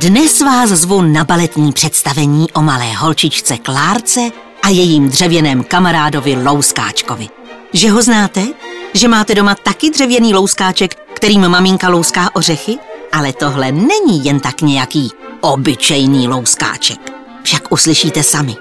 Dnes 0.00 0.40
vás 0.40 0.70
zvu 0.70 1.02
na 1.02 1.24
baletní 1.24 1.72
představení 1.72 2.52
o 2.52 2.62
malé 2.62 2.92
holčičce 2.92 3.58
Klárce 3.58 4.20
a 4.62 4.68
jejím 4.68 5.08
dřevěném 5.08 5.64
kamarádovi 5.64 6.36
Louskáčkovi. 6.44 7.28
Že 7.72 7.90
ho 7.90 8.02
znáte? 8.02 8.46
Že 8.94 9.08
máte 9.08 9.34
doma 9.34 9.54
taky 9.54 9.90
dřevěný 9.90 10.34
louskáček, 10.34 10.94
kterým 11.14 11.48
maminka 11.48 11.88
louská 11.88 12.30
ořechy? 12.36 12.78
Ale 13.12 13.32
tohle 13.32 13.72
není 13.72 14.24
jen 14.24 14.40
tak 14.40 14.60
nějaký 14.60 15.10
obyčejný 15.40 16.28
louskáček. 16.28 17.12
Však 17.42 17.72
uslyšíte 17.72 18.22
sami. 18.22 18.56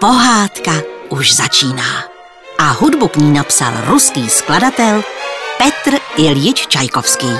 Pohádka 0.00 0.72
už 1.08 1.34
začíná. 1.34 2.04
A 2.58 2.70
hudbu 2.70 3.08
k 3.08 3.16
ní 3.16 3.32
napsal 3.32 3.72
ruský 3.86 4.30
skladatel 4.30 5.04
Petr 5.58 5.98
Iljič 6.16 6.66
Čajkovský. 6.66 7.30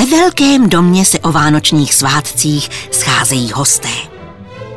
Ve 0.00 0.06
velkém 0.06 0.68
domě 0.68 1.04
se 1.04 1.18
o 1.18 1.32
vánočních 1.32 1.94
svátcích 1.94 2.68
scházejí 2.90 3.52
hosté. 3.52 3.88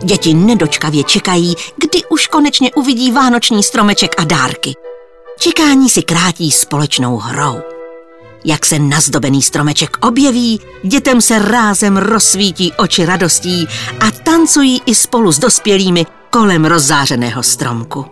Děti 0.04 0.34
nedočkavě 0.34 1.04
čekají, 1.04 1.56
kdy 1.78 2.06
už 2.10 2.28
konečně 2.28 2.72
uvidí 2.72 3.12
vánoční 3.12 3.64
stromeček 3.64 4.16
a 4.18 4.24
dárky. 4.24 4.74
Čekání 5.40 5.90
si 5.90 6.02
krátí 6.02 6.52
společnou 6.52 7.18
hrou. 7.18 7.62
Jak 8.46 8.66
se 8.66 8.80
nazdobený 8.80 9.42
stromeček 9.42 9.98
objeví, 10.06 10.60
dětem 10.84 11.22
se 11.22 11.40
rázem 11.40 11.98
rozsvítí 11.98 12.74
oči 12.78 13.06
radostí 13.06 13.68
a 14.00 14.12
tancují 14.12 14.82
i 14.86 14.96
spolu 14.96 15.32
s 15.32 15.40
dospělými 15.40 16.06
kolem 16.30 16.66
rozzářeného 16.66 17.44
stromku. 17.44 18.06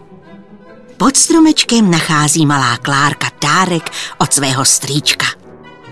Pod 0.97 1.17
stromečkem 1.17 1.91
nachází 1.91 2.45
malá 2.45 2.77
Klárka 2.77 3.27
dárek 3.41 3.91
od 4.17 4.33
svého 4.33 4.65
strýčka– 4.65 5.25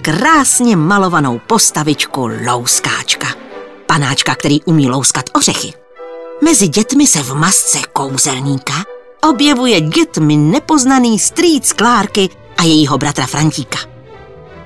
krásně 0.02 0.76
malovanou 0.76 1.40
postavičku 1.48 2.30
louskáčka. 2.46 3.28
Panáčka, 3.86 4.36
který 4.36 4.64
umí 4.64 4.90
louskat 4.90 5.26
ořechy. 5.34 5.74
Mezi 6.44 6.68
dětmi 6.68 7.08
se 7.08 7.24
v 7.24 7.34
masce 7.36 7.78
kouzelníka 7.94 8.74
objevuje 9.30 9.82
dětmi 9.82 10.38
nepoznaný 10.38 11.20
strýc 11.20 11.74
Klárky 11.74 12.30
a 12.58 12.64
jejího 12.64 12.98
bratra 12.98 13.26
Frantíka. 13.26 13.78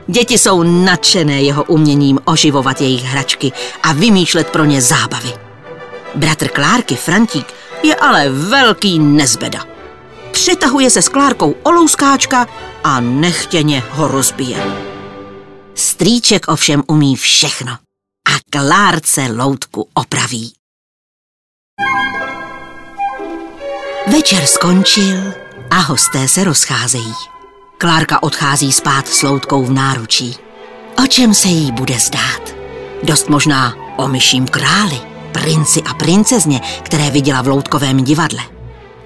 Děti 0.08 0.38
jsou 0.38 0.64
nadšené 0.64 1.42
jeho 1.42 1.64
uměním 1.64 2.20
oživovat 2.26 2.82
jejich 2.82 3.04
hračky 3.04 3.52
a 3.84 3.94
vymýšlet 3.94 4.50
pro 4.50 4.66
ně 4.66 4.82
zábavy. 4.82 5.34
Bratr 6.16 6.48
Klárky, 6.48 6.96
Frantík, 6.96 7.54
je 7.84 7.96
ale 7.96 8.30
velký 8.30 9.00
nezbeda. 9.00 9.60
Přetahuje 10.32 10.90
se 10.90 11.02
s 11.02 11.10
Klárkou 11.10 11.56
o 11.64 11.72
louskáčka 11.72 12.48
a 12.84 13.00
nechtěně 13.00 13.84
ho 13.90 14.08
rozbije. 14.08 14.83
Strýček 15.76 16.48
ovšem 16.48 16.84
umí 16.88 17.16
všechno 17.16 17.72
a 18.28 18.34
Klárce 18.50 19.28
loutku 19.32 19.90
opraví. 19.94 20.54
Večer 24.12 24.46
skončil 24.46 25.34
a 25.70 25.76
hosté 25.76 26.28
se 26.28 26.44
rozcházejí. 26.44 27.14
Klárka 27.78 28.24
odchází 28.24 28.72
spát 28.72 29.08
s 29.08 29.22
loutkou 29.22 29.66
v 29.66 29.72
náručí. 29.72 30.36
O 31.04 31.08
čem 31.08 31.34
se 31.34 31.48
jí 31.48 31.72
bude 31.72 32.00
zdát? 32.00 32.56
Dost 33.04 33.30
možná 33.30 33.76
o 33.98 34.08
myším 34.08 34.48
králi, 34.48 35.02
princi 35.32 35.82
a 35.82 35.94
princezně, 35.94 36.60
které 36.84 37.10
viděla 37.10 37.42
v 37.42 37.48
loutkovém 37.48 38.04
divadle. 38.04 38.42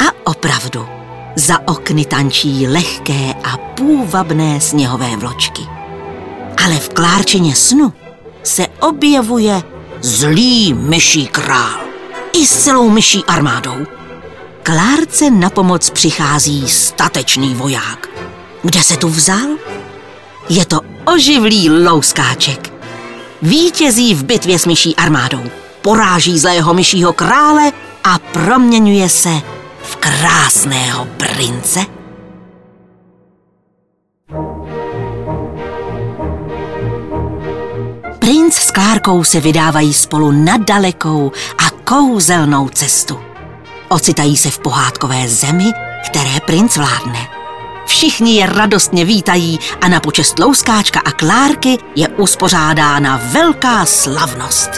A 0.08 0.30
opravdu, 0.30 0.88
za 1.36 1.68
okny 1.68 2.06
tančí 2.06 2.68
lehké 2.68 3.34
a 3.44 3.58
půvabné 3.58 4.62
sněhové 4.62 5.18
vločky 5.18 5.77
ale 6.68 6.80
v 6.80 6.90
Klárčině 6.90 7.56
snu 7.56 7.94
se 8.44 8.68
objevuje 8.80 9.64
zlý 10.02 10.74
myší 10.74 11.28
král. 11.28 11.80
I 12.34 12.46
s 12.46 12.64
celou 12.64 12.90
myší 12.90 13.24
armádou. 13.28 13.76
Klárce 14.64 15.30
na 15.30 15.50
pomoc 15.50 15.90
přichází 15.90 16.70
statečný 16.70 17.56
voják. 17.56 18.10
Kde 18.64 18.84
se 18.84 18.98
tu 18.98 19.10
vzal? 19.10 19.48
Je 20.50 20.66
to 20.66 20.82
oživlý 21.06 21.70
louskáček. 21.70 22.74
Vítězí 23.42 24.16
v 24.16 24.24
bitvě 24.24 24.60
s 24.60 24.66
myší 24.66 24.96
armádou. 24.96 25.44
Poráží 25.82 26.40
zlého 26.40 26.74
myšího 26.74 27.14
krále 27.14 27.72
a 28.04 28.20
proměňuje 28.20 29.10
se 29.10 29.42
v 29.84 29.96
krásného 29.96 31.08
prince. 31.18 31.97
Princ 38.28 38.56
s 38.56 38.72
Klárkou 38.72 39.24
se 39.24 39.40
vydávají 39.40 39.94
spolu 39.94 40.32
na 40.32 40.58
dalekou 40.58 41.32
a 41.58 41.70
kouzelnou 41.84 42.70
cestu. 42.70 43.20
Ocitají 43.90 44.38
se 44.38 44.50
v 44.50 44.60
pohádkové 44.60 45.28
zemi, 45.28 45.66
které 46.06 46.40
princ 46.46 46.78
vládne. 46.78 47.28
Všichni 47.86 48.36
je 48.36 48.46
radostně 48.46 49.06
vítají 49.06 49.60
a 49.82 49.88
na 49.88 50.00
počest 50.00 50.40
Louskáčka 50.40 51.00
a 51.00 51.12
Klárky 51.12 51.78
je 51.96 52.08
uspořádána 52.08 53.22
velká 53.24 53.86
slavnost. 53.86 54.70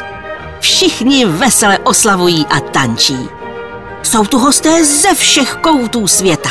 Všichni 0.60 1.26
vesele 1.26 1.80
oslavují 1.80 2.46
a 2.46 2.60
tančí. 2.60 3.30
Jsou 4.04 4.26
tu 4.26 4.38
hosté 4.38 4.86
ze 4.86 5.16
všech 5.16 5.56
koutů 5.56 6.08
světa. 6.08 6.50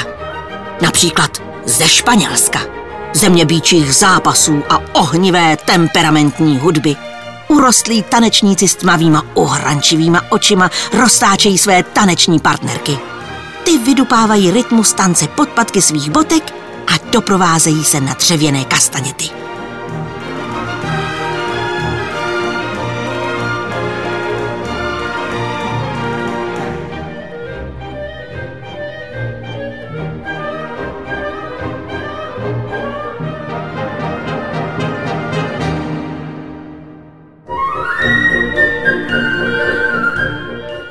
Například 0.80 1.30
ze 1.64 1.88
Španělska 1.88 2.77
země 3.18 3.44
bíčích 3.44 3.94
zápasů 3.94 4.62
a 4.68 4.78
ohnivé 4.92 5.56
temperamentní 5.56 6.58
hudby. 6.58 6.96
Urostlí 7.48 8.02
tanečníci 8.02 8.68
s 8.68 8.74
tmavýma 8.74 9.26
uhrančivýma 9.34 10.22
očima 10.28 10.70
roztáčejí 10.92 11.58
své 11.58 11.82
taneční 11.82 12.40
partnerky. 12.40 12.98
Ty 13.64 13.78
vydupávají 13.78 14.50
rytmus 14.50 14.92
tance 14.92 15.28
podpatky 15.28 15.82
svých 15.82 16.10
botek 16.10 16.54
a 16.86 17.10
doprovázejí 17.12 17.84
se 17.84 18.00
na 18.00 18.14
dřevěné 18.14 18.64
kastaněty. 18.64 19.37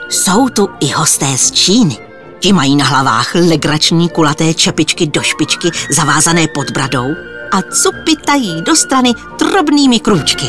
Jsou 0.10 0.50
tu 0.50 0.70
i 0.80 0.88
hosté 0.92 1.38
z 1.38 1.52
Číny. 1.52 1.98
Ti 2.40 2.54
mají 2.54 2.76
na 2.76 2.86
hlavách 2.86 3.36
legrační 3.36 4.10
kulaté 4.10 4.54
čepičky 4.54 5.08
do 5.08 5.22
špičky 5.22 5.70
zavázané 5.92 6.48
pod 6.48 6.72
bradou 6.72 7.08
a 7.52 7.62
cupitají 7.62 8.62
do 8.62 8.76
strany 8.76 9.14
drobnými 9.40 10.00
krůčky. 10.00 10.46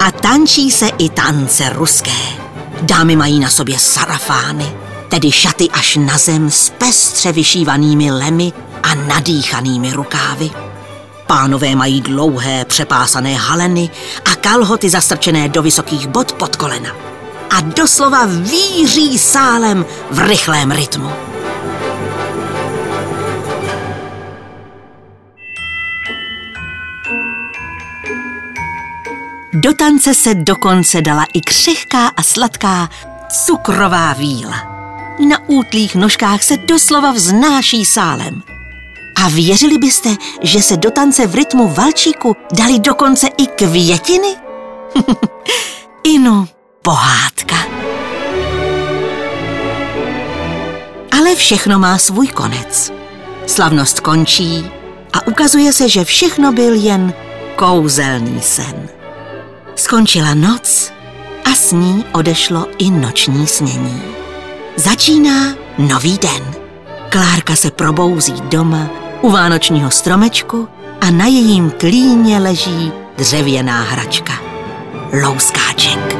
A 0.00 0.10
tančí 0.10 0.70
se 0.70 0.86
i 0.98 1.08
tance 1.10 1.68
ruské. 1.68 2.10
Dámy 2.82 3.16
mají 3.16 3.40
na 3.40 3.48
sobě 3.48 3.78
sarafány, 3.78 4.85
tedy 5.08 5.32
šaty 5.32 5.70
až 5.70 5.96
na 5.96 6.18
zem 6.18 6.50
s 6.50 6.68
pestře 6.68 7.32
vyšívanými 7.32 8.12
lemy 8.12 8.52
a 8.82 8.94
nadýchanými 8.94 9.92
rukávy. 9.92 10.50
Pánové 11.26 11.74
mají 11.74 12.00
dlouhé 12.00 12.64
přepásané 12.64 13.34
haleny 13.34 13.90
a 14.32 14.34
kalhoty 14.34 14.90
zastrčené 14.90 15.48
do 15.48 15.62
vysokých 15.62 16.06
bod 16.06 16.32
pod 16.32 16.56
kolena. 16.56 16.90
A 17.50 17.60
doslova 17.60 18.26
víří 18.26 19.18
sálem 19.18 19.86
v 20.10 20.18
rychlém 20.18 20.70
rytmu. 20.70 21.10
Do 29.52 29.74
tance 29.74 30.14
se 30.14 30.34
dokonce 30.34 31.02
dala 31.02 31.26
i 31.34 31.40
křehká 31.40 32.06
a 32.06 32.22
sladká 32.22 32.88
cukrová 33.28 34.12
víla. 34.12 34.75
Na 35.18 35.38
útlých 35.46 35.94
nožkách 35.94 36.42
se 36.42 36.56
doslova 36.56 37.12
vznáší 37.12 37.84
sálem. 37.84 38.42
A 39.14 39.28
věřili 39.28 39.78
byste, 39.78 40.08
že 40.42 40.62
se 40.62 40.76
do 40.76 40.90
tance 40.90 41.26
v 41.26 41.34
rytmu 41.34 41.68
valčíku 41.68 42.36
dali 42.52 42.78
dokonce 42.78 43.26
i 43.26 43.46
květiny? 43.46 44.28
Inu, 46.04 46.48
pohádka. 46.82 47.56
Ale 51.18 51.36
všechno 51.36 51.78
má 51.78 51.98
svůj 51.98 52.28
konec. 52.28 52.92
Slavnost 53.46 54.00
končí 54.00 54.70
a 55.12 55.26
ukazuje 55.26 55.72
se, 55.72 55.88
že 55.88 56.04
všechno 56.04 56.52
byl 56.52 56.74
jen 56.74 57.14
kouzelný 57.56 58.40
sen. 58.40 58.88
Skončila 59.76 60.34
noc 60.34 60.92
a 61.44 61.54
s 61.54 61.72
ní 61.72 62.04
odešlo 62.12 62.66
i 62.78 62.90
noční 62.90 63.46
snění. 63.46 64.02
Začíná 64.76 65.54
nový 65.78 66.18
den. 66.18 66.54
Klárka 67.08 67.56
se 67.56 67.70
probouzí 67.70 68.32
doma 68.32 68.90
u 69.20 69.30
vánočního 69.30 69.90
stromečku 69.90 70.68
a 71.00 71.10
na 71.10 71.26
jejím 71.26 71.70
klíně 71.70 72.38
leží 72.38 72.92
dřevěná 73.18 73.82
hračka. 73.82 74.32
Louskáček. 75.24 76.16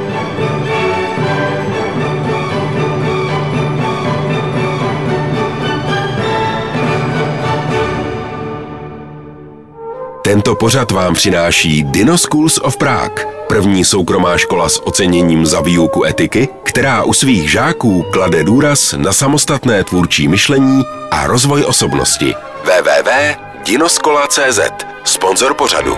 Tento 10.25 10.55
pořad 10.55 10.91
vám 10.91 11.15
přináší 11.15 11.85
Dino 11.85 12.19
Schools 12.19 12.59
of 12.63 12.77
Prague, 12.77 13.36
první 13.49 13.85
soukromá 13.85 14.39
škola 14.39 14.69
s 14.69 14.87
oceněním 14.87 15.47
za 15.47 15.61
výuku 15.61 16.05
etiky, 16.05 16.49
která 16.63 17.05
u 17.05 17.13
svých 17.13 17.51
žáků 17.51 18.03
klade 18.13 18.45
důraz 18.45 18.95
na 18.97 19.13
samostatné 19.13 19.85
tvůrčí 19.85 20.29
myšlení 20.29 20.85
a 21.11 21.27
rozvoj 21.27 21.65
osobnosti. 21.65 22.35
www.dinoskola.cz 22.65 24.61
Sponzor 25.05 25.55
pořadu. 25.55 25.97